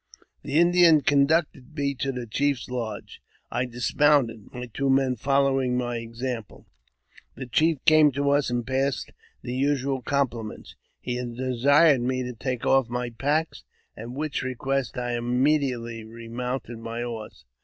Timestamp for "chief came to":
7.45-8.31